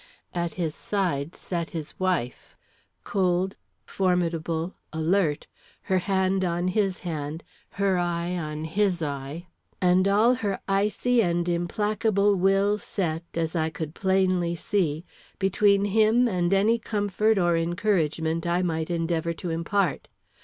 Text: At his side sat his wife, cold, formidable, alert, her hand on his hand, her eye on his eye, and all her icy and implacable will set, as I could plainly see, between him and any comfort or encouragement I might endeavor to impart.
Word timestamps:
At 0.33 0.55
his 0.55 0.73
side 0.73 1.35
sat 1.35 1.69
his 1.77 1.93
wife, 1.99 2.57
cold, 3.03 3.55
formidable, 3.85 4.73
alert, 4.91 5.45
her 5.83 5.99
hand 5.99 6.43
on 6.43 6.69
his 6.69 7.01
hand, 7.05 7.43
her 7.73 7.99
eye 7.99 8.35
on 8.35 8.63
his 8.63 9.03
eye, 9.03 9.45
and 9.79 10.07
all 10.07 10.33
her 10.33 10.59
icy 10.67 11.21
and 11.21 11.47
implacable 11.47 12.33
will 12.33 12.79
set, 12.79 13.23
as 13.35 13.55
I 13.55 13.69
could 13.69 13.93
plainly 13.93 14.55
see, 14.55 15.05
between 15.37 15.85
him 15.85 16.27
and 16.27 16.51
any 16.51 16.79
comfort 16.79 17.37
or 17.37 17.55
encouragement 17.55 18.47
I 18.47 18.63
might 18.63 18.89
endeavor 18.89 19.33
to 19.33 19.51
impart. 19.51 20.07